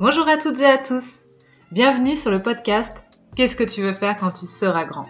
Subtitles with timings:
[0.00, 1.24] Bonjour à toutes et à tous.
[1.72, 3.02] Bienvenue sur le podcast
[3.34, 5.06] Qu'est-ce que tu veux faire quand tu seras grand?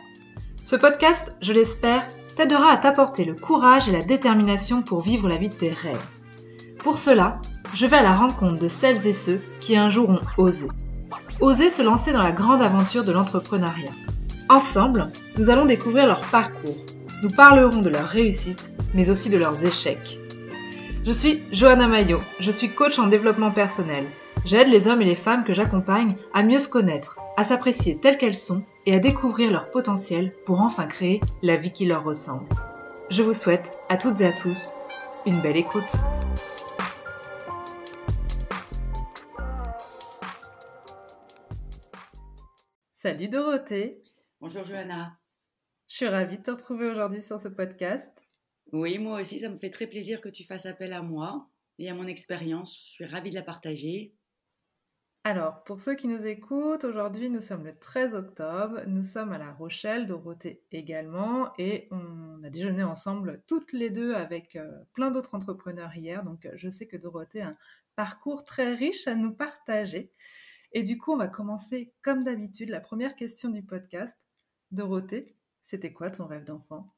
[0.65, 2.05] Ce podcast, je l'espère,
[2.37, 6.01] t'aidera à t'apporter le courage et la détermination pour vivre la vie de tes rêves.
[6.79, 7.39] Pour cela,
[7.75, 10.69] je vais à la rencontre de celles et ceux qui un jour ont osé.
[11.43, 13.93] Osé se lancer dans la grande aventure de l'entrepreneuriat.
[14.49, 16.79] Ensemble, nous allons découvrir leur parcours.
[17.23, 20.19] Nous parlerons de leurs réussites, mais aussi de leurs échecs.
[21.05, 24.07] Je suis Johanna Maillot, je suis coach en développement personnel.
[24.45, 28.17] J'aide les hommes et les femmes que j'accompagne à mieux se connaître, à s'apprécier telles
[28.17, 32.47] qu'elles sont et à découvrir leur potentiel pour enfin créer la vie qui leur ressemble.
[33.11, 34.73] Je vous souhaite à toutes et à tous
[35.27, 35.97] une belle écoute.
[42.95, 44.03] Salut Dorothée.
[44.41, 45.19] Bonjour Johanna.
[45.89, 48.13] Je suis ravie de te retrouver aujourd'hui sur ce podcast.
[48.73, 51.89] Oui, moi aussi, ça me fait très plaisir que tu fasses appel à moi et
[51.89, 52.75] à mon expérience.
[52.75, 54.15] Je suis ravie de la partager.
[55.29, 59.37] Alors, pour ceux qui nous écoutent, aujourd'hui nous sommes le 13 octobre, nous sommes à
[59.37, 65.11] La Rochelle, Dorothée également, et on a déjeuné ensemble toutes les deux avec euh, plein
[65.11, 67.57] d'autres entrepreneurs hier, donc euh, je sais que Dorothée a un
[67.95, 70.11] parcours très riche à nous partager.
[70.73, 74.17] Et du coup, on va commencer comme d'habitude, la première question du podcast.
[74.71, 76.95] Dorothée, c'était quoi ton rêve d'enfant?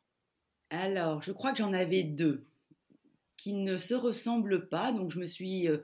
[0.70, 2.46] Alors, je crois que j'en avais deux
[3.36, 4.92] qui ne se ressemblent pas.
[4.92, 5.68] Donc, je me suis.
[5.68, 5.78] Euh,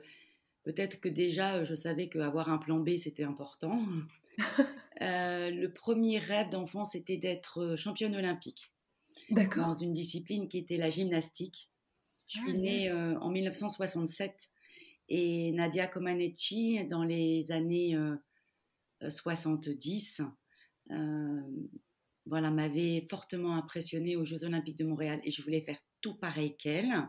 [0.67, 3.79] peut-être que déjà, je savais qu'avoir un plan B, c'était important.
[5.01, 8.71] Euh, le premier rêve d'enfant, c'était d'être euh, championne olympique.
[9.29, 11.69] Dans une discipline qui était la gymnastique.
[12.27, 14.49] Je suis ah, née en 1967
[15.09, 17.95] et Nadia Comaneci, dans les années
[19.07, 20.23] 70,
[22.25, 26.57] voilà, m'avait fortement impressionnée aux Jeux Olympiques de Montréal et je voulais faire tout pareil
[26.57, 27.07] qu'elle.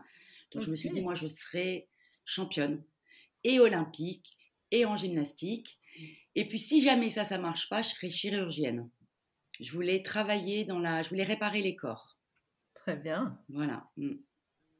[0.51, 1.89] Donc je me suis dit, moi, je serai
[2.23, 2.83] championne
[3.43, 4.37] et olympique
[4.71, 5.79] et en gymnastique.
[6.35, 8.89] Et puis si jamais ça, ça marche pas, je serai chirurgienne.
[9.59, 12.17] Je voulais travailler dans la, je voulais réparer les corps.
[12.75, 13.39] Très bien.
[13.49, 13.89] Voilà.
[13.97, 14.15] Mm.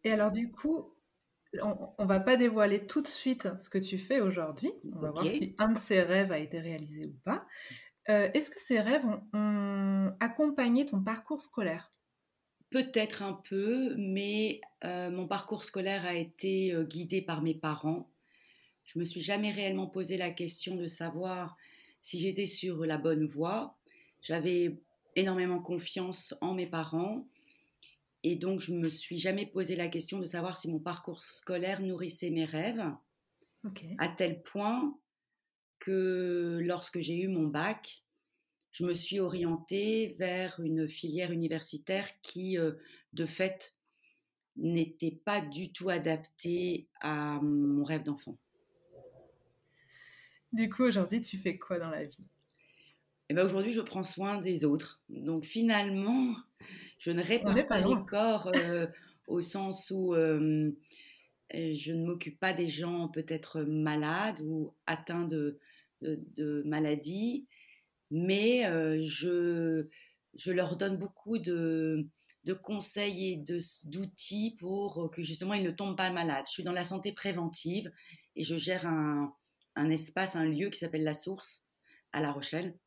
[0.04, 0.96] Et alors du coup,
[1.62, 4.72] on, on va pas dévoiler tout de suite ce que tu fais aujourd'hui.
[4.96, 7.46] On va voir si un de ces rêves a été réalisé ou pas.
[8.10, 11.94] Euh, est-ce que ces rêves ont, accompagné ton parcours scolaire?
[12.72, 18.10] Peut-être un peu, mais euh, mon parcours scolaire a été euh, guidé par mes parents.
[18.90, 21.56] Je me suis jamais réellement posé la question de savoir
[22.02, 23.78] si j'étais sur la bonne voie.
[24.20, 24.80] J'avais
[25.16, 27.28] énormément confiance en mes parents
[28.24, 31.82] et donc je me suis jamais posé la question de savoir si mon parcours scolaire
[31.82, 32.84] nourrissait mes rêves.
[34.00, 34.98] À tel point
[35.78, 38.04] que lorsque j'ai eu mon bac,
[38.72, 42.74] je me suis orientée vers une filière universitaire qui, euh,
[43.14, 43.76] de fait,
[44.56, 48.36] n'était pas du tout adaptée à mon rêve d'enfant.
[50.52, 52.28] Du coup, aujourd'hui, tu fais quoi dans la vie?
[53.30, 55.02] Eh ben aujourd'hui, je prends soin des autres.
[55.10, 56.36] Donc finalement,
[57.00, 58.88] je ne répare pas, les corps euh,
[59.28, 60.72] au sens où euh,
[61.54, 65.60] je ne m'occupe pas des gens peut-être malades ou atteints de,
[66.02, 67.46] de, maladies,
[68.10, 69.88] mais euh, je,
[70.34, 72.08] je leur donne beaucoup de,
[72.46, 73.44] de conseils et
[73.86, 76.46] d'outils pour que justement ils ne tombent pas malades.
[76.48, 77.92] Je suis dans la santé préventive
[78.36, 79.32] et je gère un,
[79.80, 81.66] un espace, un lieu qui s'appelle La Source
[82.12, 82.78] à La Rochelle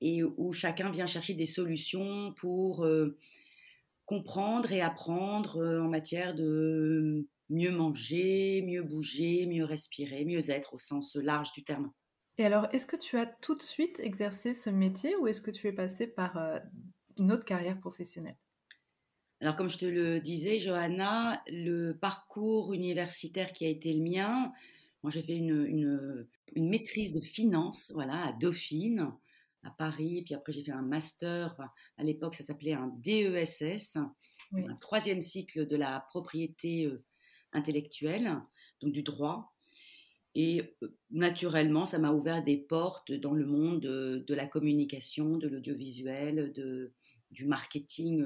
[0.00, 3.16] et où chacun vient chercher des solutions pour euh,
[4.04, 10.74] comprendre et apprendre euh, en matière de mieux manger, mieux bouger, mieux respirer, mieux être
[10.74, 11.92] au sens large du terme.
[12.38, 15.50] Et alors, est-ce que tu as tout de suite exercé ce métier ou est-ce que
[15.50, 16.58] tu es passé par euh,
[17.16, 18.36] une autre carrière professionnelle?
[19.40, 24.52] Alors, comme je te le disais, Johanna, le parcours universitaire qui a été le mien,
[25.06, 29.12] moi j'ai fait une, une, maîtrise de finance voilà, à Dauphine,
[29.62, 31.56] à Paris, puis après j'ai fait un master,
[31.96, 37.04] à l'époque ça s'appelait un DESS, un troisième cycle de la propriété euh,
[37.52, 38.42] intellectuelle,
[38.80, 39.54] donc du droit.
[40.34, 40.76] Et
[41.12, 46.92] naturellement, ça m'a ouvert des portes dans le monde de, la communication, de l'audiovisuel, de,
[47.30, 48.24] du marketing,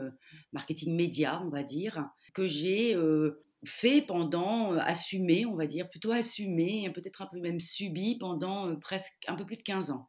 [0.52, 2.96] marketing média, on va dire, que j'ai
[3.64, 9.12] fait pendant, assumé, on va dire, plutôt assumé, peut-être un peu même subi pendant presque
[9.28, 10.08] un peu plus de 15 ans.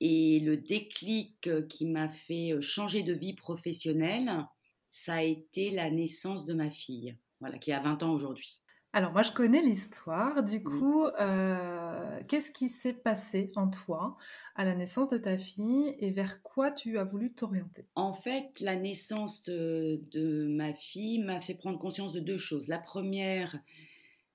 [0.00, 4.44] Et le déclic qui m'a fait changer de vie professionnelle,
[4.90, 8.60] ça a été la naissance de ma fille, voilà, qui a 20 ans aujourd'hui.
[8.94, 14.16] Alors moi je connais l'histoire, du coup, euh, qu'est-ce qui s'est passé en toi
[14.54, 17.88] à la naissance de ta fille et vers quoi tu as voulu t'orienter?
[17.96, 22.68] En fait, la naissance de, ma fille m'a fait prendre conscience de deux choses.
[22.68, 23.58] La première,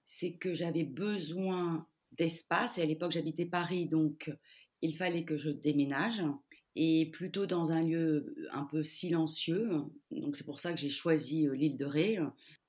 [0.03, 2.77] c'est que j'avais besoin d'espace.
[2.77, 4.29] Et à l'époque, j'habitais Paris, donc
[4.81, 6.21] il fallait que je déménage
[6.75, 9.69] et plutôt dans un lieu un peu silencieux.
[10.11, 12.19] Donc c'est pour ça que j'ai choisi l'île de Ré.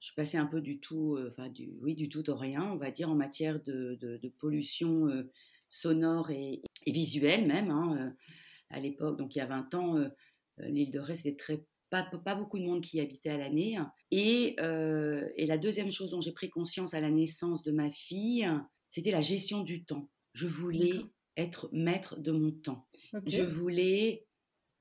[0.01, 2.77] Je suis passée un peu du tout, enfin du, oui, du tout au rien, on
[2.77, 5.09] va dire, en matière de, pollution
[5.69, 7.71] sonore et, visuelle même.
[7.71, 8.15] Hein,
[8.71, 10.11] à l'époque, donc il y a 20 ans,
[10.59, 13.79] l'île de Ré, c'était très pas, pas, beaucoup de monde qui y habitait à l'année.
[14.11, 18.49] Et la deuxième chose dont j'ai pris conscience à la naissance de ma fille,
[18.89, 20.09] c'était la gestion du temps.
[20.33, 21.01] Je voulais
[21.37, 22.87] être maître de mon temps.
[23.27, 24.27] Je voulais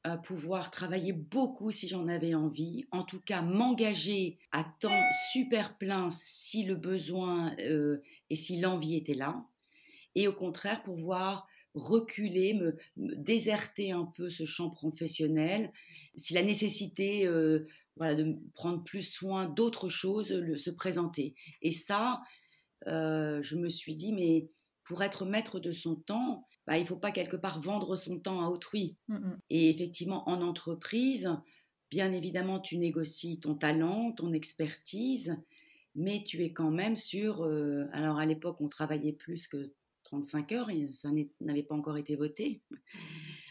[0.07, 5.03] euh, pouvoir travailler beaucoup si j'en avais envie, en tout cas m'engager à temps
[5.33, 9.45] super plein si le besoin euh, et si l'envie était là,
[10.15, 15.69] et au contraire pouvoir reculer, me, déserter un peu ce champ professionnel,
[16.15, 17.67] si la nécessité euh,
[17.97, 21.33] voilà, de prendre plus soin d'autres choses se présentait.
[21.61, 22.21] Et ça,
[22.85, 24.49] je me suis dit, mais
[24.89, 28.19] pour être maître de son temps, bah, il ne faut pas quelque part vendre son
[28.19, 28.97] temps à autrui.
[29.07, 29.39] Mm, mm.
[29.51, 31.29] Et effectivement, en entreprise,
[31.91, 35.37] bien évidemment, tu négocies ton talent, ton expertise,
[35.93, 37.43] mais tu es quand même sur...
[37.43, 39.71] Euh, alors à l'époque, on travaillait plus que
[40.05, 41.09] 35 heures, et ça
[41.39, 42.63] n'avait pas encore été voté.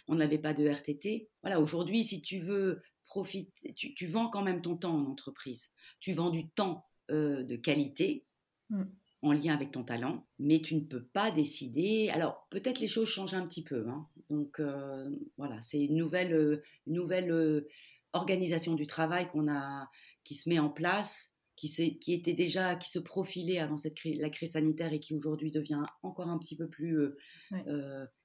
[0.09, 1.29] On n'avait pas de RTT.
[1.43, 5.71] Voilà, aujourd'hui, si tu veux profiter, tu, vends quand même ton temps en entreprise.
[6.01, 8.27] Tu vends du temps euh, de qualité.
[8.71, 8.87] Mm
[9.23, 12.09] en lien avec ton talent, mais tu ne peux pas décider.
[12.11, 13.89] Alors peut-être les choses changent un petit peu.
[13.89, 14.07] Hein.
[14.31, 17.69] Donc euh, voilà, c'est une nouvelle, euh, nouvelle euh,
[18.13, 19.89] organisation du travail qu'on a,
[20.25, 24.31] qui se met en place, qui, qui était déjà, qui se profilait avant cette la
[24.31, 26.97] crise sanitaire et qui aujourd'hui devient encore un petit peu plus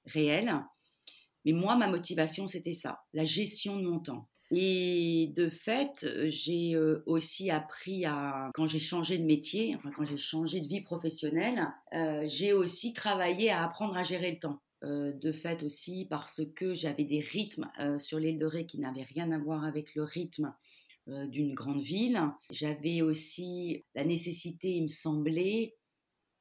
[0.06, 0.54] réelle.
[1.44, 4.30] Mais moi, ma motivation, c'était ça, la gestion de mon temps.
[4.55, 10.17] Et de fait, j'ai aussi appris à, quand j'ai changé de métier, enfin quand j'ai
[10.17, 11.67] changé de vie professionnelle,
[12.25, 14.59] j'ai aussi travaillé à apprendre à gérer le temps.
[14.83, 17.69] de fait aussi parce que j'avais des rythmes
[18.00, 20.53] sur l'île de Ré qui n'avaient rien à voir avec le rythme
[21.07, 22.21] d'une grande ville.
[22.49, 25.75] J'avais aussi la nécessité, il me semblait,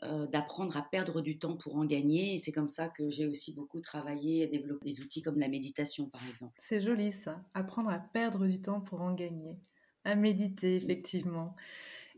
[0.02, 2.34] euh, d'apprendre à perdre du temps pour en gagner.
[2.34, 5.48] Et c'est comme ça que j'ai aussi beaucoup travaillé à développer des outils comme la
[5.48, 6.54] méditation, par exemple.
[6.58, 9.56] C'est joli ça, apprendre à perdre du temps pour en gagner,
[10.04, 11.54] à méditer, effectivement.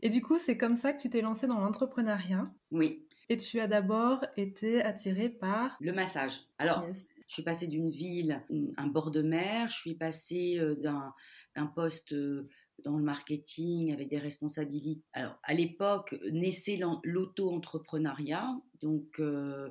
[0.01, 2.51] Et du coup, c'est comme ça que tu t'es lancé dans l'entrepreneuriat?
[2.71, 3.05] Oui.
[3.29, 5.77] Et tu as d'abord été attiré par...
[5.79, 6.41] Le massage.
[6.57, 6.85] Alors,
[7.27, 8.43] je suis passée d'une ville,
[8.77, 12.47] un bord de mer, je suis passée euh, d'un poste euh,
[12.85, 15.03] dans le marketing avec des responsabilités.
[15.13, 18.55] Alors, à l'époque, naissait l'auto-entrepreneuriat.
[18.81, 19.69] Donc, euh,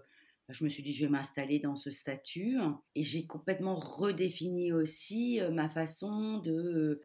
[0.48, 2.58] je me suis dit, je vais m'installer dans ce statut.
[2.94, 6.52] Et j'ai complètement redéfini aussi euh, ma façon de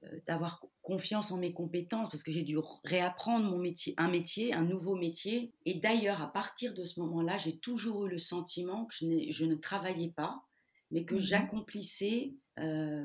[0.03, 4.53] euh, d'avoir confiance en mes compétences parce que j'ai dû réapprendre mon métier, un métier,
[4.53, 5.53] un nouveau métier.
[5.65, 9.45] Et d'ailleurs, à partir de ce moment-là, j'ai toujours eu le sentiment que je, je
[9.45, 10.43] ne travaillais pas,
[10.89, 12.33] mais que mmh j'accomplissais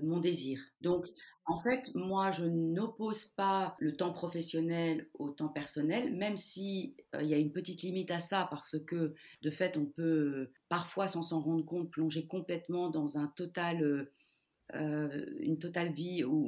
[0.03, 0.61] mon désir.
[0.81, 1.07] Donc,
[1.47, 7.23] en fait, moi, je n'oppose pas le temps professionnel au temps personnel, même si euh,
[7.23, 11.07] il y a une petite limite à ça, parce que de fait, on peut parfois,
[11.07, 14.09] sans s'en rendre compte, plonger complètement dans un total,
[14.75, 16.47] euh, une totale vie où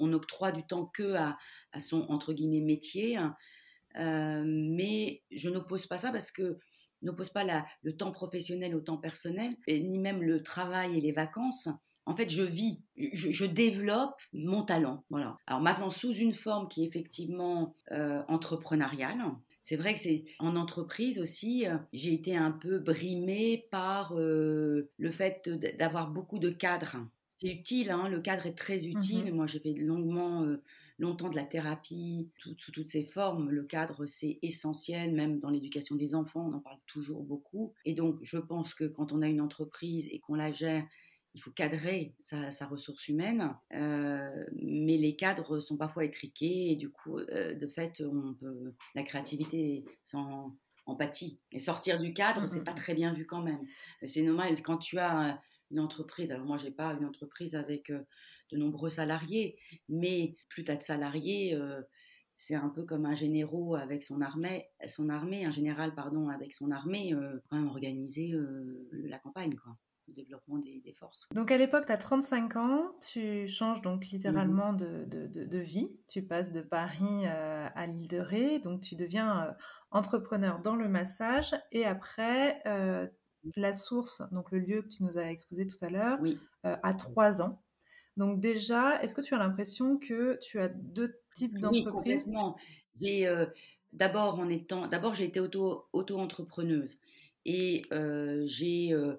[0.00, 1.38] on, octroie du temps que à,
[1.78, 3.18] son entre guillemets métier.
[3.96, 6.58] Euh, mais je n'oppose pas ça parce que
[7.02, 7.44] n'oppose pas
[7.82, 11.68] le temps professionnel au temps personnel, ni même le travail et les vacances
[12.08, 15.04] en fait, je vis, je, développe mon talent.
[15.10, 15.36] Voilà.
[15.46, 19.18] Alors maintenant, sous une forme qui est effectivement euh, entrepreneuriale.
[19.62, 24.90] C'est vrai que c'est en entreprise aussi, euh, j'ai été un peu brimée par euh,
[24.96, 26.96] le fait d'avoir beaucoup de cadres.
[27.36, 29.26] C'est utile, hein, le cadre est très utile.
[29.26, 29.34] Mm-hmm.
[29.34, 30.46] Moi, j'ai fait longuement,
[30.98, 33.50] longtemps de la thérapie sous toutes ses formes.
[33.50, 37.74] Le cadre, c'est essentiel, même dans l'éducation des enfants, on en parle toujours beaucoup.
[37.84, 40.84] Et donc, je pense que quand on a une entreprise et qu'on la gère,
[41.34, 46.90] il faut cadrer sa, ressource humaine, euh, mais les cadres sont parfois étriqués et du
[46.90, 50.56] coup, euh, de fait, on peut, la créativité sans
[50.86, 51.38] empathie.
[51.52, 53.60] Et sortir du cadre, c'est pas très bien vu quand même.
[54.02, 56.32] C'est normal quand tu as une entreprise.
[56.32, 58.00] Alors moi, j'ai pas une entreprise avec euh,
[58.50, 59.58] de nombreux salariés,
[59.88, 61.56] mais plus tu as de salariés,
[62.34, 66.54] c'est un peu comme un généraux avec son armée, son armée, un général pardon avec
[66.54, 67.14] son armée,
[67.50, 68.32] quand même organiser
[68.90, 69.76] la campagne quoi
[70.12, 71.28] développement des, forces.
[71.34, 75.06] Donc à l'époque, tu as 35 ans, tu changes donc littéralement mhm.
[75.06, 79.44] de, de, vie, tu passes de Paris euh, à l'île de Ré, donc tu deviens
[79.44, 79.52] euh,
[79.90, 83.06] entrepreneur dans le massage et après euh,
[83.56, 86.38] la source, donc le lieu que tu nous as exposé tout à l'heure, oui.
[86.64, 87.62] à 3 ans.
[88.16, 92.24] Donc déjà, est-ce que tu as l'impression que tu as deux types d'entreprises?
[92.26, 92.56] Oui, complètement.
[93.92, 96.98] d'abord en étant, d'abord j'ai été auto, auto-entrepreneuse
[97.48, 99.14] et euh, j'ai euh,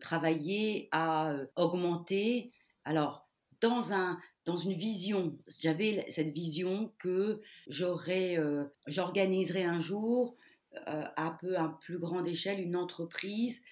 [0.00, 2.52] travaillé à augmenter.
[2.84, 3.28] Alors
[3.60, 8.38] dans un dans une vision, j'avais cette vision que j'aurais,
[8.86, 10.36] j'organiserais un jour
[10.86, 13.62] à peu à plus grande échelle une entreprise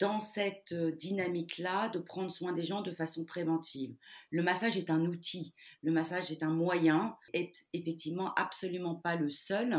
[0.00, 3.94] dans cette euh, dynamique-là de prendre soin des gens de façon préventive.
[4.30, 9.28] Le massage est un outil, le massage est un moyen, est effectivement absolument pas le
[9.28, 9.78] seul.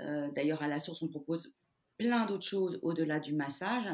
[0.00, 1.54] Euh, d'ailleurs, à la source, on propose
[1.96, 3.88] plein d'autres choses au-delà du massage.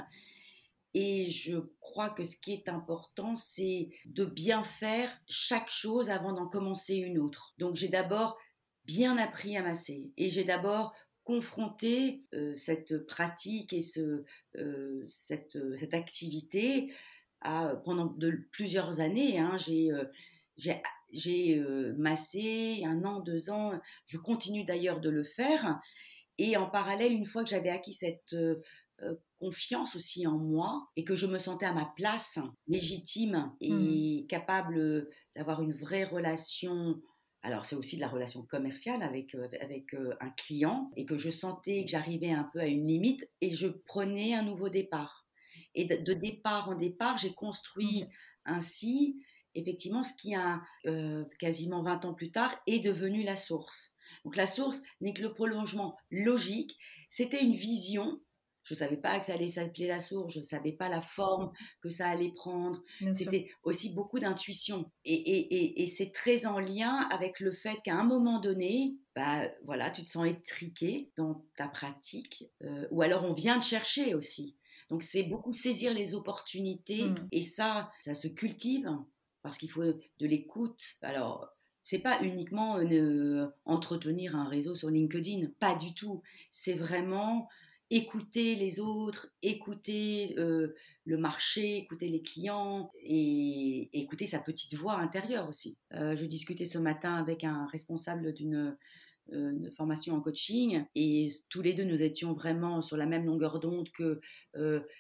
[0.94, 6.32] Et je crois que ce qui est important, c'est de bien faire chaque chose avant
[6.32, 7.54] d'en commencer une autre.
[7.58, 8.38] Donc j'ai d'abord
[8.84, 10.94] bien appris à masser et j'ai d'abord
[11.25, 14.25] confronter euh, cette pratique et ce,
[14.56, 16.92] euh, cette, euh, cette, activité
[17.40, 18.14] à, pendant
[18.50, 19.38] plusieurs années.
[19.38, 19.90] Hein, j'ai
[21.14, 21.61] j'ai
[21.96, 23.72] massé un an, deux ans.
[24.06, 25.80] Je continue d'ailleurs de le faire.
[26.38, 28.34] Et en parallèle, une fois que j'avais acquis cette
[29.40, 34.26] confiance aussi en moi et que je me sentais à ma place, légitime et mmh.
[34.28, 37.00] capable d'avoir une vraie relation
[37.42, 41.16] alors c'est aussi de la relation commerciale avec, euh, avec euh, un client et que
[41.16, 45.26] je sentais que j'arrivais un peu à une limite et je prenais un nouveau départ.
[45.75, 48.04] Et de, départ en départ, j'ai construit
[48.44, 49.21] ainsi
[49.54, 53.92] effectivement ce qui a euh, quasiment 20 ans plus tard est devenu la source.
[54.25, 56.78] Donc la source n'est que le prolongement logique,
[57.09, 58.21] c'était une vision
[58.62, 61.00] je ne savais pas que ça allait s'appeler la source, je ne savais pas la
[61.00, 61.50] forme
[61.81, 62.83] que ça allait prendre.
[63.12, 64.90] C'était aussi beaucoup d'intuition.
[65.04, 70.02] Et, c'est très en lien avec le fait qu'à un moment donné, bah, voilà, tu
[70.02, 74.57] te sens étriqué dans ta pratique, euh, ou alors on vient te chercher aussi.
[74.88, 77.28] Donc c'est beaucoup saisir les opportunités, mmh.
[77.31, 78.88] et ça, ça se cultive,
[79.42, 80.83] parce qu'il faut de l'écoute.
[81.02, 81.49] Alors,
[81.83, 86.23] c'est pas uniquement euh, entretenir un réseau sur LinkedIn, pas du tout.
[86.50, 87.49] C'est vraiment
[87.92, 94.94] écouter les autres, écouter euh, le marché, écouter les clients et, écouter sa petite voix
[94.94, 95.76] intérieure aussi.
[95.92, 98.78] Euh, je discutais ce matin avec un responsable d'une
[99.30, 103.61] euh, formation en coaching et tous les deux nous étions vraiment sur la même longueur
[103.61, 104.20] d'onde que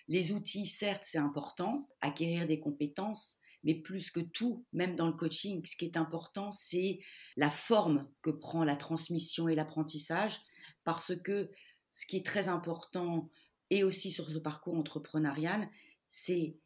[0.08, 5.12] les outils, certes, c'est important, acquérir des compétences, mais plus que tout, même dans le
[5.12, 7.00] coaching, ce qui est important, c'est
[7.36, 10.40] la forme que prend la transmission et l'apprentissage,
[10.84, 11.50] parce que
[11.94, 13.30] ce qui est très important,
[13.70, 15.68] et aussi sur ce parcours entrepreneurial,
[16.08, 16.56] c'est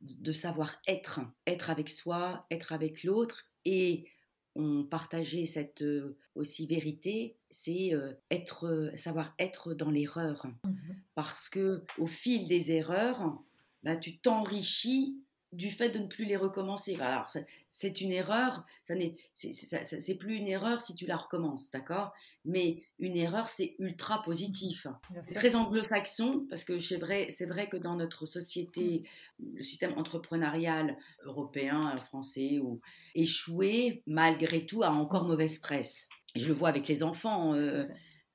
[0.00, 4.08] de savoir être, être avec soi, être avec l'autre, et
[4.54, 10.70] on partageait cette euh, aussi vérité, c'est euh, être, euh, savoir être dans l'erreur, mmh
[11.14, 13.38] parce que au fil des erreurs,
[13.82, 16.96] bah, tu t'enrichis du fait de ne plus les recommencer.
[17.00, 17.30] Alors,
[17.68, 22.12] c'est une erreur, ça n'est, c'est plus une erreur si tu la recommences, d'accord?
[22.44, 24.86] Mais une erreur, c'est ultra positif.
[25.22, 29.04] C'est très anglo-saxon, parce que c'est vrai, vrai que dans notre société,
[29.38, 32.80] le système entrepreneurial européen, français, ou
[33.14, 36.08] échouer, malgré tout, a encore mauvaise presse.
[36.34, 37.54] Je le vois avec les enfants.
[37.54, 37.86] Euh,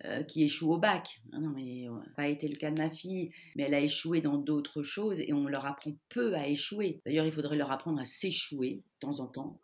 [0.06, 1.22] euh, qui échoue au bac.
[1.34, 4.22] Ah non, mais euh, pas été le cas de ma fille, mais elle a échoué
[4.22, 7.02] dans d'autres choses et on leur apprend peu à échouer.
[7.04, 9.60] D'ailleurs, il faudrait leur apprendre à s'échouer de temps en temps.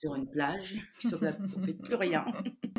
[0.00, 2.26] sur une plage, puis on ne fait plus rien.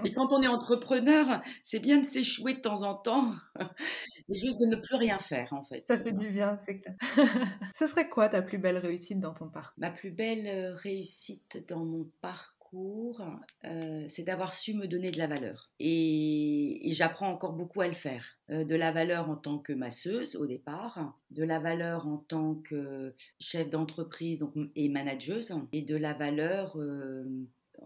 [0.03, 3.33] Et quand on est entrepreneur, c'est bien de s'échouer de temps en temps,
[4.29, 5.79] mais juste de ne plus rien faire en fait.
[5.87, 6.95] Ça fait du bien, c'est clair.
[7.75, 9.73] Ce serait quoi ta plus belle réussite dans ton parcours?
[9.77, 12.50] Ma plus belle euh, réussite dans mon parcours?
[12.73, 15.71] Euh, c'est d'avoir su me donner de la valeur.
[15.79, 18.37] Et, j'apprends encore beaucoup à le faire.
[18.49, 22.55] Euh, de la valeur en tant que masseuse au départ, de la valeur en tant
[22.55, 27.25] que chef d'entreprise et manageuse, et de la valeur euh,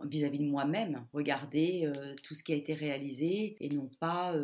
[0.03, 1.89] vis-à-vis de moi-même, regarder
[2.23, 4.35] tout ce qui a été réalisé et non pas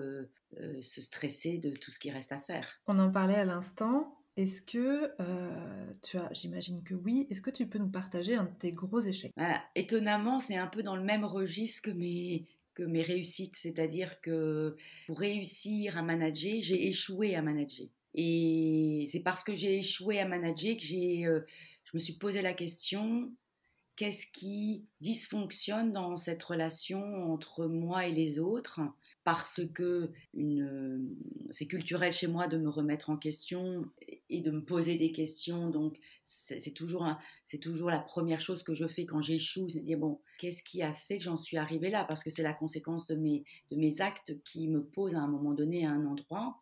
[0.80, 2.80] se stresser de tout ce qui reste à faire.
[2.88, 7.50] On en parlait à l'instant, est-ce que euh, tu as, j'imagine que oui, est-ce que
[7.50, 9.34] tu peux nous partager un de tes gros échecs?
[9.36, 14.22] Bah, Étonnamment, c'est un peu dans le même registre que mes, que mes réussites, c'est-à-dire
[14.22, 17.88] que pour réussir à manager, j'ai échoué à manager.
[18.14, 21.42] Et c'est parce que j'ai échoué à manager que j'ai, euh,
[21.84, 23.34] je me suis posé la question
[23.96, 28.80] qu'est-ce qui dysfonctionne dans cette relation entre moi et les autres?
[29.24, 30.12] Parce que
[31.52, 33.86] c'est culturel chez moi de me remettre en question
[34.30, 35.70] et de me poser des questions.
[35.70, 37.08] Donc, c'est toujours,
[37.62, 40.82] toujours la première chose que je fais quand j'échoue, c'est de dire, bon, qu'est-ce qui
[40.82, 42.04] a fait que j'en suis arrivée là?
[42.04, 45.28] Parce que c'est la conséquence de mes, de mes actes qui me posent à un
[45.28, 46.62] moment donné à un endroit.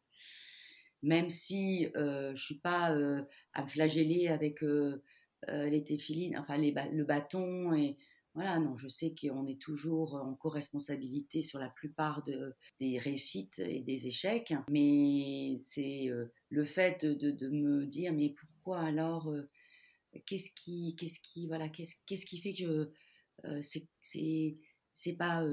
[1.01, 3.21] Même si euh, je ne suis pas euh,
[3.53, 5.01] à me flageller avec euh,
[5.47, 7.95] les téphilines, enfin le bâton et
[8.39, 13.59] voilà, non, je sais qu'on est toujours en co-responsabilité sur la plupart de, des réussites
[13.59, 19.49] et des échecs, mais c'est euh, le fait de, me dire, mais pourquoi alors euh,
[20.25, 22.93] Qu'est-ce qui, qu'est-ce qui, voilà, qu'est-ce qui fait que
[23.43, 24.57] euh, c'est, c'est,
[24.93, 25.43] c'est pas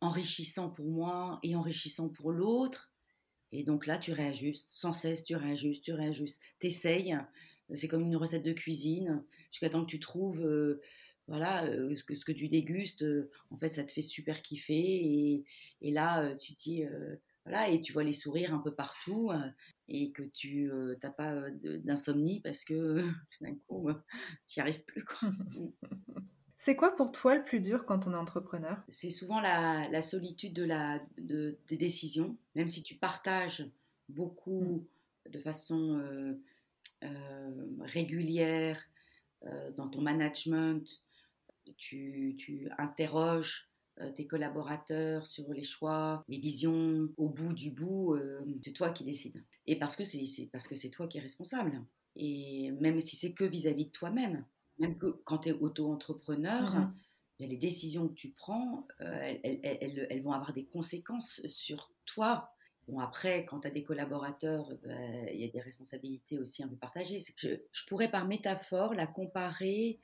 [0.00, 2.94] enrichissant pour moi et enrichissant pour l'autre?
[3.52, 7.14] Et donc là, tu réajustes, sans cesse, tu réajustes, tu réajustes, t'essayes.
[7.74, 10.42] C'est comme une recette de cuisine, jusqu'à temps que tu trouves
[11.32, 11.64] voilà,
[11.96, 13.06] ce, que, ce que tu dégustes,
[13.50, 14.74] en fait, ça te fait super kiffer.
[14.74, 15.44] Et,
[15.80, 16.84] et là, tu dis,
[17.46, 19.32] voilà, et tu vois les sourires un peu partout,
[19.88, 20.70] et que tu
[21.02, 21.50] n'as pas
[21.84, 23.02] d'insomnie parce que
[23.40, 23.88] d'un coup,
[24.46, 25.06] tu n'y arrives plus.
[26.58, 28.84] C'est quoi pour toi le plus dur quand on est entrepreneur?
[28.88, 33.66] C'est souvent la, la, solitude de la, de, des décisions, même si tu partages
[34.10, 34.86] beaucoup
[35.26, 35.30] mmh.
[35.30, 36.36] de façon
[37.80, 38.86] régulière
[39.76, 41.02] dans ton management,
[41.76, 43.68] tu, interroges
[44.00, 47.10] euh, tes collaborateurs sur les choix, les visions.
[47.18, 49.44] Au bout du bout, euh, c'est toi qui décides.
[49.66, 51.84] Et parce que c'est parce que c'est toi qui es responsable.
[52.16, 54.46] Et même si c'est que vis-à-vis de toi-même,
[54.78, 57.48] même que quand tu es auto-entrepreneur, mm-hmm.
[57.48, 62.50] les décisions que tu prends, euh, elles, vont avoir des conséquences sur toi.
[62.88, 64.72] Bon, après, quand tu as des collaborateurs,
[65.32, 67.18] il y a des responsabilités aussi un peu partagées.
[67.36, 70.00] Je, je pourrais par métaphore la comparer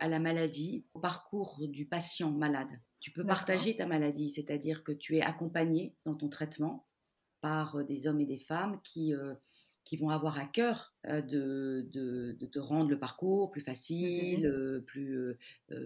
[0.00, 2.80] à la maladie, au parcours du patient malade.
[3.00, 6.86] Tu peux partager ta maladie, c'est-à-dire que tu es accompagné dans ton traitement
[7.40, 9.34] par euh, des hommes et des femmes qui, euh,
[9.84, 15.36] qui vont avoir à cœur euh, de, de, te rendre le parcours plus facile, plus,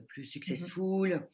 [0.09, 1.29] plus mmh successful.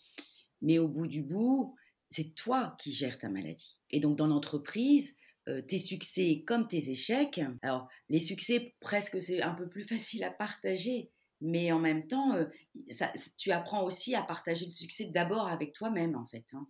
[0.62, 1.76] Mais au bout du bout,
[2.08, 3.78] c'est toi qui gères ta maladie.
[3.90, 5.14] Et donc dans l'entreprise,
[5.66, 10.30] tes succès comme tes échecs, alors les succès presque c'est un peu plus facile à
[10.30, 12.46] partager mais en même temps, euh,
[12.90, 16.46] ça, tu apprends aussi à partager le succès d'abord avec toi-même, en fait.
[16.52, 16.66] Hein.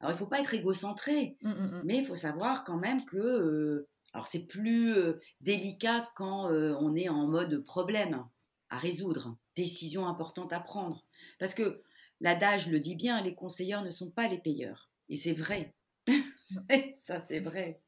[0.00, 1.82] Alors, il ne faut pas être égocentré, mmh, mmh, mmh.
[1.84, 3.16] mais il faut savoir quand même que...
[3.16, 8.24] Euh, alors, c'est plus euh, délicat quand on est en mode problème
[8.68, 11.04] à résoudre, décision importante à prendre.
[11.38, 11.82] Parce que
[12.20, 14.90] l'adage le dit bien, les conseilleurs ne sont pas les payeurs.
[15.08, 15.74] Et c'est vrai.
[16.94, 17.80] ça, c'est vrai.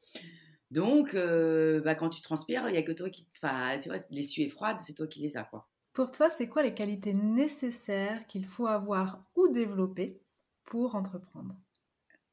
[0.70, 3.26] Donc, bah, quand tu transpires, il n'y a que toi qui...
[3.42, 5.68] Enfin, tu vois, les suées froides, c'est toi qui les as, quoi.
[5.92, 10.22] Pour toi, c'est quoi les qualités nécessaires qu'il faut avoir ou développer
[10.64, 11.54] pour entreprendre?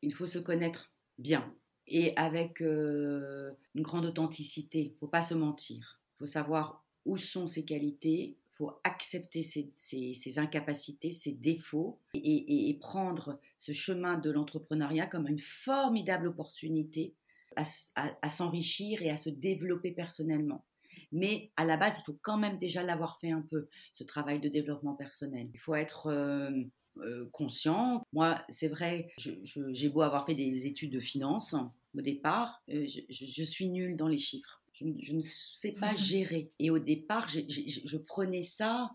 [0.01, 1.53] Il faut se connaître bien
[1.85, 4.79] et avec euh, une grande authenticité.
[4.79, 5.99] Il ne faut pas se mentir.
[6.15, 8.37] Il faut savoir où sont ses qualités.
[8.37, 15.39] Il faut accepter ses, incapacités, ses défauts et, prendre ce chemin de l'entrepreneuriat comme une
[15.39, 17.13] formidable opportunité
[17.55, 20.63] à s'enrichir et à se développer personnellement.
[21.11, 24.39] Mais à la base, il faut quand même déjà l'avoir fait un peu, ce travail
[24.39, 25.49] de développement personnel.
[25.53, 26.51] Il faut être euh,
[26.97, 28.03] euh, conscient.
[28.13, 31.55] Moi, c'est vrai, j'ai beau avoir fait des études de finance
[31.95, 34.61] au départ, euh, je, suis nulle dans les chiffres.
[34.73, 36.49] Je, ne sais pas gérer.
[36.59, 38.91] Et au départ, je prenais ça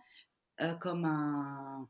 [0.81, 1.89] comme un...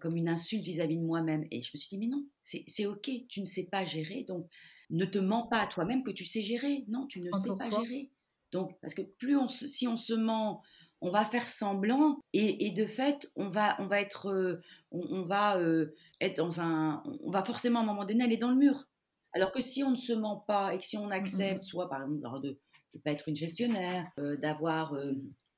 [0.00, 1.46] comme une insulte vis-à-vis de moi-même.
[1.50, 4.46] Et je me suis dit, mais non, c'est ok, tu ne sais pas gérer, donc
[4.90, 6.84] ne te mens pas à toi-même que tu sais gérer.
[6.88, 8.10] Non, tu ne sais pas gérer.
[8.52, 10.62] Donc, parce que plus on si on se ment,
[11.00, 15.58] on va faire semblant et, de fait, on va, on va être, euh, on, va
[15.58, 18.88] euh, être dans un, on va forcément à un moment donné aller dans le mur.
[19.32, 22.02] Alors que si on ne se ment pas et que si on accepte, soit par
[22.02, 22.58] exemple de
[22.94, 24.96] ne pas être une gestionnaire, euh, d'avoir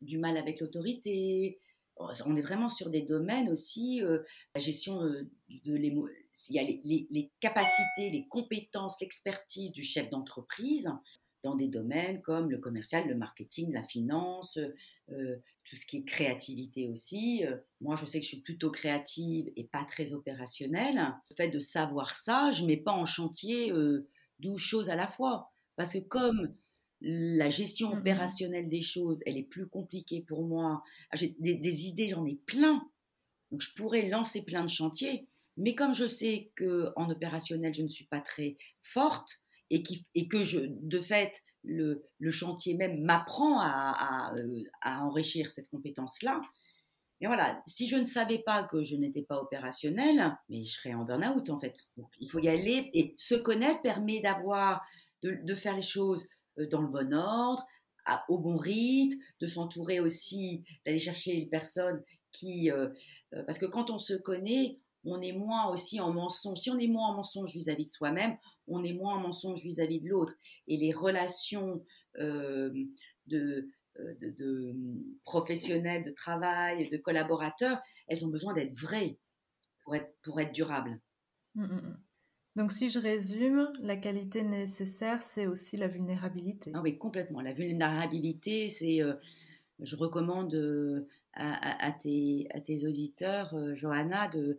[0.00, 1.60] du mal avec l'autorité,
[1.96, 4.02] on est vraiment sur des domaines aussi,
[4.54, 6.14] la gestion de l'émotion,
[6.48, 10.88] il y a les capacités, les compétences, l'expertise du chef d'entreprise
[11.48, 14.58] dans des domaines comme le commercial, le marketing, la finance,
[15.10, 17.44] euh, tout ce qui est créativité aussi.
[17.44, 21.14] Euh, moi, je sais que je suis plutôt créative et pas très opérationnelle.
[21.30, 24.08] Le fait de savoir ça, je ne mets pas en chantier euh,
[24.40, 25.50] 12 choses à la fois.
[25.76, 26.54] Parce que comme
[27.00, 30.82] la gestion mmh opérationnelle des choses, elle est plus compliquée pour moi.
[31.10, 32.86] Ah, j'ai des, des idées, j'en ai plein.
[33.50, 35.26] Donc, je pourrais lancer plein de chantiers.
[35.56, 40.28] Mais comme je sais qu'en opérationnel, je ne suis pas très forte, et, qui, et
[40.28, 46.40] que je, de fait, le, chantier même m'apprend euh, à, enrichir cette compétence-là.
[47.20, 50.94] Et voilà, si je ne savais pas que je n'étais pas opérationnelle, mais je serais
[50.94, 51.74] en burn-out en fait.
[52.20, 54.82] il faut y aller et se connaître permet d'avoir,
[55.22, 56.28] de, faire les choses
[56.58, 57.64] euh, dans le bon ordre,
[58.28, 62.02] au bon rythme, de s'entourer aussi, d'aller chercher les personnes
[62.32, 62.88] qui, euh,
[63.46, 66.58] parce que quand on se connaît, on est moins aussi en mensonge.
[66.58, 70.00] Si on est moins en mensonge vis-à-vis de soi-même, on est moins en mensonge vis-à-vis
[70.00, 70.34] de l'autre.
[70.66, 71.84] Et les relations
[72.18, 72.70] euh,
[73.26, 74.74] de, de,
[75.24, 79.18] professionnels, de travail, de collaborateurs, elles ont besoin d'être vraies
[79.84, 81.00] pour être, pour être durables.
[81.54, 81.98] Mmh, mmh, mmh.
[82.56, 86.72] Donc si je résume, la qualité nécessaire, c'est aussi la vulnérabilité.
[86.74, 87.40] Ah oui, complètement.
[87.40, 88.98] La vulnérabilité, c'est,
[89.78, 94.58] je recommande à, tes, à, tes, auditeurs, Johanna, de,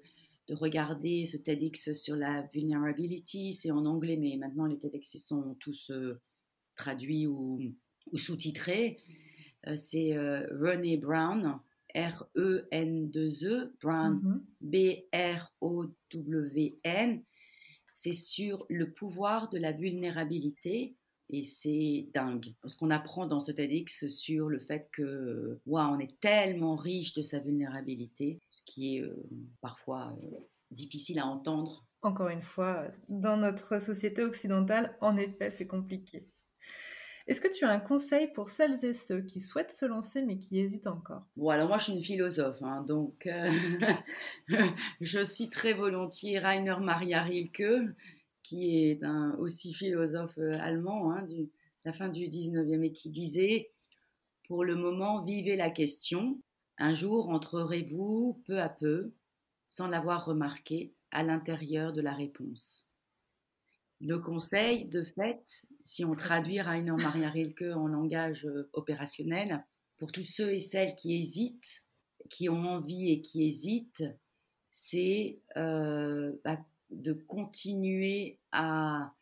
[0.50, 3.54] de regarder ce TEDx sur la vulnerability.
[3.54, 5.92] C'est en anglais, mais maintenant les TEDx sont tous
[6.76, 7.62] traduits ou,
[8.12, 8.98] ou sous-titrés.
[9.68, 11.60] Euh, c'est euh, René Brown,
[11.96, 14.42] R-E-N-2-E, Brown, mm-hmm.
[15.12, 17.24] B-R-O-W-N.
[17.94, 20.96] C'est sur le pouvoir de la vulnérabilité
[21.30, 22.54] et c'est dingue.
[22.66, 27.14] Ce qu'on apprend dans ce TEDx sur le fait que, wow, on est tellement riche
[27.14, 29.28] de sa vulnérabilité, ce qui est euh,
[29.62, 30.18] parfois
[30.72, 31.86] difficile à entendre.
[32.02, 36.28] Encore une fois, dans notre société occidentale, en effet, c'est compliqué.
[37.30, 40.40] Est-ce que tu as un conseil pour celles et ceux qui souhaitent se lancer mais
[40.40, 41.28] qui hésitent encore?
[41.38, 43.52] Bon, alors moi je suis une philosophe, hein, donc euh,
[45.02, 47.62] je citerai volontiers Rainer Maria Rilke,
[48.50, 49.06] qui est
[49.38, 51.48] aussi philosophe euh, allemand hein, de
[51.86, 53.70] la fin du 19e et qui disait
[54.48, 56.42] Pour le moment, vivez la question.
[56.80, 59.14] Un jour entrerez-vous peu à peu,
[59.68, 62.88] sans l'avoir remarqué, à l'intérieur de la réponse.
[64.02, 69.64] Le conseil, de fait, si on traduit Rainer Maria Rilke en langage euh, opérationnel,
[69.98, 71.86] pour tous ceux et celles qui hésitent,
[72.32, 74.06] qui ont envie et qui hésitent,
[74.72, 76.58] c'est euh, bah,
[76.90, 79.14] de continuer à,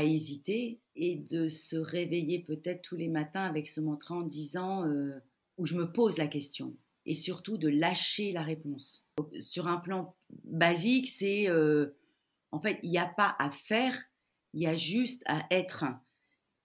[0.00, 5.20] hésiter et de se réveiller peut-être tous les matins avec ce mantra en disant euh,
[5.58, 9.04] où je me pose la question et surtout de lâcher la réponse.
[9.38, 11.46] Sur un plan basique, c'est
[12.52, 13.98] en fait, il n'y a pas à faire,
[14.52, 15.84] il y a juste à être.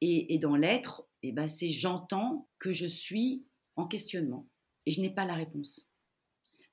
[0.01, 4.47] Et, dans l'être, eh ben, c'est j'entends que je suis en questionnement
[4.86, 5.87] et je n'ai pas la réponse.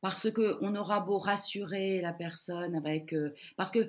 [0.04, 3.14] Parce qu'on aura beau rassurer la personne avec...
[3.14, 3.88] Euh, parce que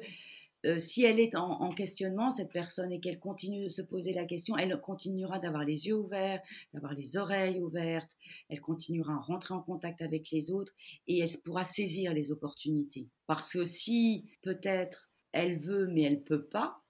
[0.66, 4.24] euh, si elle est en, questionnement, cette personne, et qu'elle continue de se poser la
[4.24, 6.42] question, elle continuera d'avoir les yeux ouverts,
[6.74, 8.16] d'avoir les oreilles ouvertes,
[8.48, 10.72] elle continuera à rentrer en contact avec les autres
[11.06, 13.10] et elle pourra saisir les opportunités.
[13.28, 16.82] Parce que si peut-être elle veut mais elle peut pas.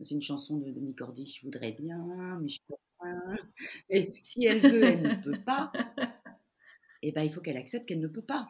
[0.00, 3.36] C'est une chanson de Denis Cordy, je voudrais bien, mais je peux pas.
[3.90, 5.70] Et si elle veut, elle ne peut pas.
[7.02, 8.48] Et eh ben, il faut qu'elle accepte qu'elle ne peut pas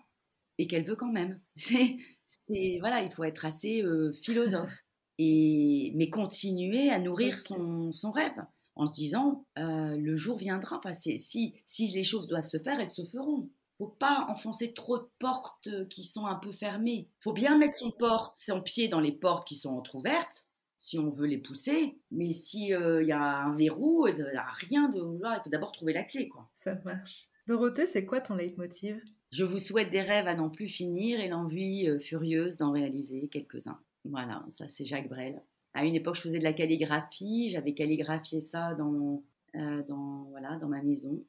[0.58, 1.40] et qu'elle veut quand même.
[1.56, 4.72] C'est, voilà, il faut être assez euh, philosophe
[5.18, 8.32] et mais continuer à nourrir son, son rêve
[8.74, 10.78] en se disant euh, le jour viendra.
[10.78, 11.18] Enfin, si
[11.64, 13.50] si les choses doivent se faire, elles se feront
[13.82, 17.08] faut pas enfoncer trop de portes euh, qui sont un peu fermées.
[17.18, 20.46] Faut bien mettre son, porte, son pied dans les portes qui sont entrouvertes
[20.78, 21.98] si on veut les pousser.
[22.10, 25.38] Mais s'il il euh, y a un verrou, il n'y a rien de là.
[25.38, 26.48] Il faut d'abord trouver la clé, quoi.
[26.56, 27.26] Ça marche.
[27.46, 29.00] Dorothée, c'est quoi ton leitmotiv?
[29.32, 33.28] Je vous souhaite des rêves à n'en plus finir et l'envie euh, furieuse d'en réaliser
[33.28, 33.80] quelques-uns.
[34.04, 35.42] Voilà, ça c'est Jacques Brel.
[35.72, 37.48] À une époque, je faisais de la calligraphie.
[37.48, 39.22] J'avais calligraphié ça dans,
[39.54, 41.24] dans, voilà, dans ma maison.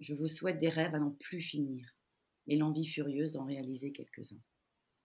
[0.00, 1.88] Je vous souhaite des rêves à n'en plus finir
[2.46, 4.40] et l'envie furieuse d'en réaliser quelques-uns.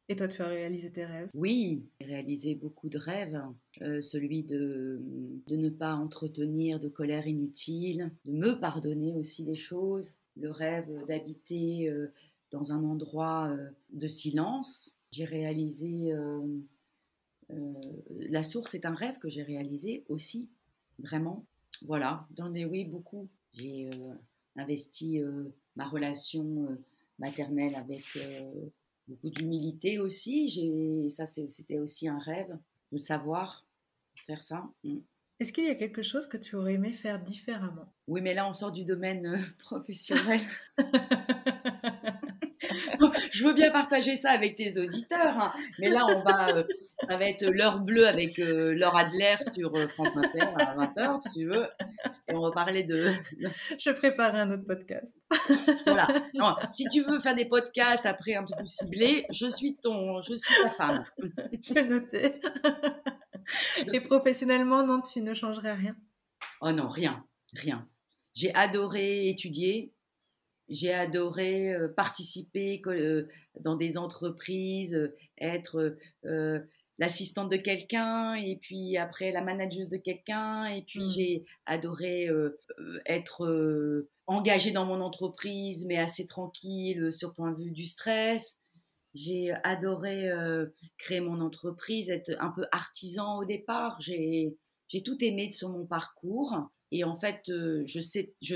[0.10, 1.30] Et toi, tu as réalisé tes rêves?
[1.34, 3.42] Oui, j'ai réalisé beaucoup de rêves.
[3.82, 5.02] Euh, celui de,
[5.48, 10.18] de ne pas entretenir de colère inutile, de me pardonner aussi des choses.
[10.38, 12.12] Le rêve d'habiter euh,
[12.52, 14.94] dans un endroit euh, de silence.
[15.12, 16.14] J'ai réalisé...
[18.10, 20.50] la source est un rêve que j'ai réalisé aussi,
[21.00, 21.46] vraiment.
[21.84, 23.30] Voilà, dans des oui, beaucoup.
[23.54, 23.90] J'ai
[24.56, 26.84] investi euh, ma relation euh,
[27.20, 28.52] maternelle avec euh,
[29.08, 31.10] beaucoup d'humilité aussi.
[31.10, 32.58] Ça, c'était aussi un rêve
[32.92, 33.66] de savoir
[34.16, 34.70] faire ça.
[34.84, 34.98] Mm.
[35.40, 37.94] Est-ce qu'il y a quelque chose que tu aurais aimé faire différemment?
[38.08, 40.40] Oui, mais là, on sort du domaine professionnel.
[43.32, 45.52] je veux bien partager ça avec tes auditeurs, hein.
[45.80, 46.64] mais là, on va, euh,
[47.10, 51.22] ça va être l'heure bleue avec euh, Laura Adler sur euh, France Inter à 20h,
[51.22, 51.68] si tu veux.
[52.30, 53.12] Et on va parler de.
[53.78, 55.18] Je prépare un autre podcast.
[55.86, 56.08] voilà.
[56.34, 60.22] Non, si tu veux faire des podcasts après un peu plus ciblés, je suis ton,
[60.22, 61.04] je suis ta femme.
[61.62, 62.36] J'ai noté.
[63.94, 65.96] Et professionnellement, non, tu ne changerais rien
[66.62, 67.88] Oh non, rien, rien.
[68.34, 69.94] J'ai adoré étudier,
[70.70, 73.28] j'ai adoré euh, participer euh,
[73.60, 75.96] dans des entreprises, euh, être
[76.98, 81.10] l'assistante de quelqu'un et puis après la manageuse de quelqu'un et puis mmh.
[81.10, 82.30] j'ai adoré
[83.06, 88.58] être engagée dans mon entreprise mais assez tranquille sur point de vue du stress.
[89.16, 90.30] J'ai adoré
[90.98, 94.00] créer mon entreprise, être un peu artisan au départ.
[94.02, 94.56] J'ai
[95.04, 96.70] tout aimé sur mon parcours.
[96.92, 98.56] Et en fait, je sais, je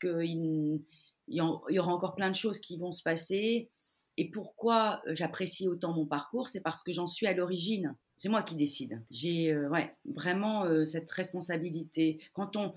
[0.00, 0.82] qu'il
[1.28, 3.70] y aura encore plein de choses qui vont se passer.
[4.16, 7.96] Et pourquoi j'apprécie autant mon parcours, c'est parce que j'en suis à l'origine.
[8.16, 9.02] C'est moi qui décide.
[9.10, 9.56] J'ai
[10.04, 12.20] vraiment cette responsabilité.
[12.34, 12.74] Quand on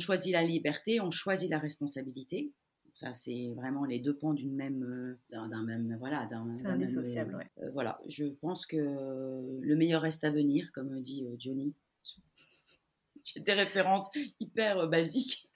[0.00, 2.52] choisit la liberté, on choisit la responsabilité.
[2.96, 7.50] Ça, c'est vraiment les deux pans d'une même, euh, d'un même, voilà, C'est indissociable, ouais.
[7.58, 11.74] Euh, voilà, je pense que le meilleur reste à venir, comme dit euh, Johnny.
[13.22, 14.06] J'ai des références
[14.40, 15.50] hyper basiques.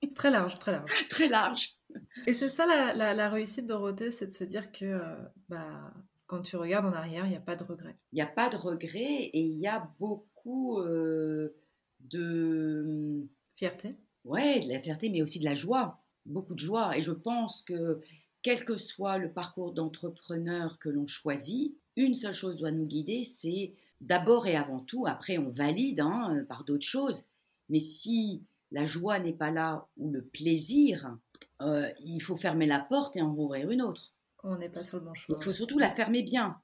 [0.14, 1.08] Très large, très large.
[1.08, 1.78] très large.
[2.26, 5.00] Et c'est ça la, la, la, réussite, Dorothée, c'est de se dire que
[5.48, 5.90] bah,
[6.26, 7.96] quand tu regardes en arrière, il n'y a pas de regret.
[8.12, 10.82] Il n'y a pas de regret et il y a beaucoup
[12.00, 16.96] de Fierté Ouais, de la fierté, mais aussi de la joie, beaucoup de joie.
[16.96, 18.00] Et je pense que
[18.42, 23.24] quel que soit le parcours d'entrepreneur que l'on choisit, une seule chose doit nous guider,
[23.24, 27.24] c'est d'abord et avant tout, après on valide hein, euh, par d'autres choses,
[27.68, 31.16] mais si la joie n'est pas là ou le plaisir,
[31.62, 34.12] euh, il faut fermer la porte et en rouvrir une autre.
[34.42, 35.38] On n'est pas sur le bon chemin.
[35.38, 36.60] Il faut surtout la fermer bien.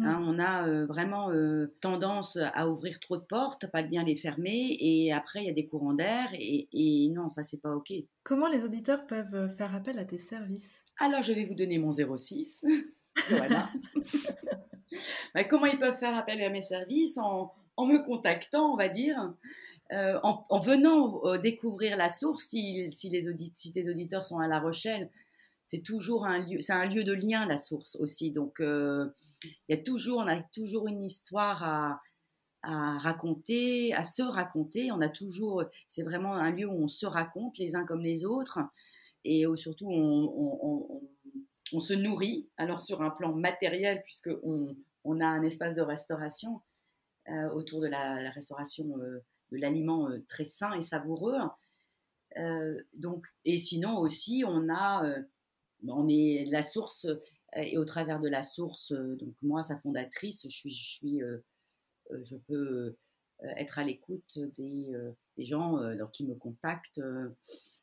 [0.00, 0.28] Hein, mmh.
[0.28, 4.76] on a euh, vraiment euh, tendance à ouvrir trop de portes, pas bien les fermer,
[4.80, 7.92] et après il y a des courants d'air, et, non, ça c'est pas ok.
[8.22, 10.82] Comment les auditeurs peuvent euh, faire appel à tes services?
[10.98, 12.64] Alors je vais vous donner mon 06.
[13.28, 13.68] voilà.
[15.34, 17.16] Bah, comment ils peuvent faire appel à mes services?
[17.16, 19.32] En, me contactant, on va dire,
[19.90, 25.08] en, venant découvrir la source, si, les si tes auditeurs sont à La Rochelle,
[25.72, 28.30] c'est toujours un lieu, c'est un lieu de lien la source aussi.
[28.30, 29.08] Donc euh,
[29.42, 31.98] il y a toujours, on a toujours une histoire à,
[32.62, 34.92] raconter, à se raconter.
[34.92, 38.26] On a toujours, c'est vraiment un lieu où on se raconte les uns comme les
[38.26, 38.60] autres
[39.24, 41.00] et surtout on,
[41.80, 42.50] se nourrit.
[42.58, 46.60] Alors sur un plan matériel puisque on, a un espace de restauration
[47.30, 51.38] euh, autour de la, restauration euh, de l'aliment très sain et savoureux.
[52.92, 55.02] donc, et sinon aussi, on a
[55.88, 57.06] on est la source
[57.56, 62.34] euh, et au travers de la source, euh, donc moi, sa fondatrice, je suis, je
[62.34, 62.96] euh, peux
[63.56, 64.92] être à l'écoute des,
[65.38, 65.78] gens
[66.12, 67.00] qui me contactent.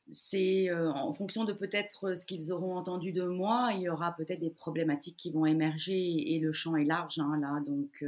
[0.10, 4.40] C'est en fonction de peut-être ce qu'ils auront entendu de moi, il y aura peut-être
[4.40, 8.06] des problématiques qui vont émerger et le champ est large hein, là, donc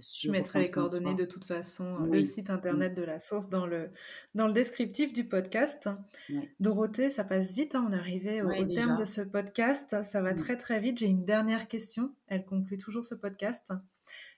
[0.00, 3.90] je mettrai les coordonnées de toute façon, le site internet de la source dans le,
[4.34, 5.88] dans le descriptif du podcast.
[6.60, 10.34] Dorothée, ça passe vite, hein, on est arrivé au, terme de ce podcast, ça va
[10.34, 10.98] très très vite.
[10.98, 13.72] J'ai une dernière question, elle conclut toujours ce podcast.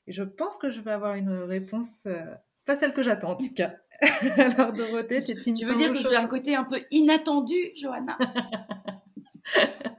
[0.07, 2.23] Et je pense que je vais avoir une réponse, euh,
[2.67, 3.75] pas celle que j'attends en tout cas.
[4.37, 8.19] Alors Dorothée, t'es team Tu veux dire que j'ai un côté un peu inattendu, Johanna?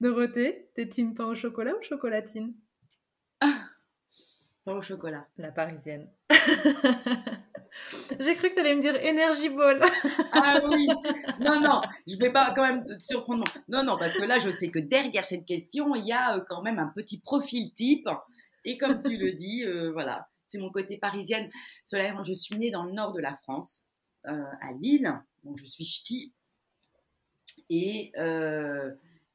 [0.00, 2.54] Dorothée, t'es team pain au chocolat ou chocolatine?
[4.74, 5.26] Au chocolat.
[5.38, 6.08] La parisienne.
[8.20, 9.80] J'ai cru que tu allais me dire Energy Ball.
[10.32, 10.88] ah oui.
[11.40, 13.44] Non, non, je vais pas quand même surprendre.
[13.68, 16.40] Non, non, parce que là, je sais que derrière cette question, il y a euh,
[16.48, 18.08] quand même un petit profil type.
[18.64, 21.50] Et comme tu le dis, euh, voilà, c'est mon côté parisienne.
[21.84, 23.82] Cela, je suis née dans le nord de la France,
[24.26, 25.12] euh, à Lille.
[25.44, 26.32] Donc, je suis ch'ti.
[27.68, 28.12] Et,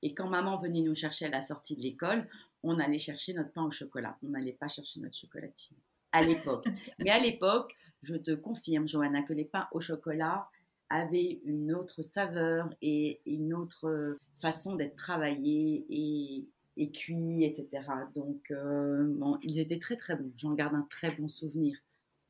[0.01, 2.27] et quand maman venait nous chercher à la sortie de l'école,
[2.63, 4.17] on allait chercher notre pain au chocolat.
[4.23, 5.77] On n'allait pas chercher notre chocolatine
[6.11, 6.65] à l'époque.
[6.99, 10.49] Mais à l'époque, je te confirme, Johanna, que les pains au chocolat
[10.89, 16.47] avaient une autre saveur et une autre façon d'être travaillés et,
[16.77, 17.87] et cuits, etc.
[18.13, 20.31] Donc, euh, ils étaient très très bons.
[20.35, 21.77] J'en garde un très bon souvenir.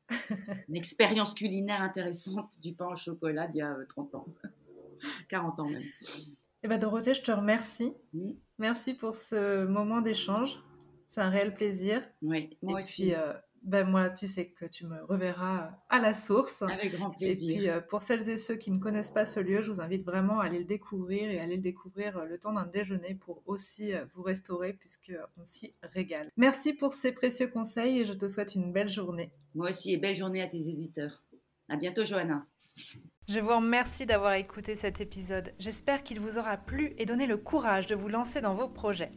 [0.68, 4.26] Une expérience culinaire intéressante du pain au chocolat d'il y a 30 ans,
[5.28, 5.82] 40 ans même.
[6.64, 7.92] Eh bien, Dorothée, je te remercie.
[8.58, 10.62] Merci pour ce moment d'échange.
[11.08, 12.02] C'est un réel plaisir.
[12.22, 13.32] Oui, moi Et Puis, euh,
[13.64, 16.62] ben moi, tu sais que tu me reverras à la source.
[16.62, 17.50] Avec grand plaisir.
[17.50, 19.80] Et puis, euh, pour celles et ceux qui ne connaissent pas ce lieu, je vous
[19.80, 22.66] invite vraiment à aller le découvrir et à aller le découvrir euh, le temps d'un
[22.66, 26.30] déjeuner pour aussi vous restaurer puisqu'on s'y régale.
[26.36, 29.32] Merci pour ces précieux conseils et je te souhaite une belle journée.
[29.56, 31.24] Moi aussi, et belle journée à tes éditeurs.
[31.68, 32.46] À bientôt, Johanna.
[33.28, 35.52] Je vous remercie d'avoir écouté cet épisode.
[35.58, 39.12] J'espère qu'il vous aura plu et donné le courage de vous lancer dans vos projets.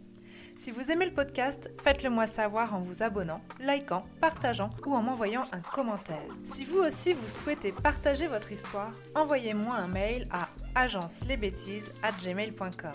[0.55, 5.01] Si vous aimez le podcast, faites-le moi savoir en vous abonnant, likant, partageant ou en
[5.01, 6.23] m'envoyant un commentaire.
[6.43, 12.93] Si vous aussi vous souhaitez partager votre histoire, envoyez-moi un mail à agencelesbêtises@gmail.com.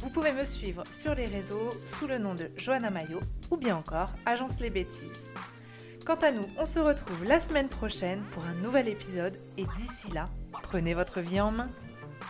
[0.00, 3.76] Vous pouvez me suivre sur les réseaux sous le nom de Johanna Mayo ou bien
[3.76, 5.30] encore Agence les Bêtises.
[6.08, 10.10] Quant à nous, on se retrouve la semaine prochaine pour un nouvel épisode et d'ici
[10.10, 10.30] là,
[10.62, 11.68] prenez votre vie en main.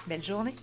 [0.09, 0.57] Belle journée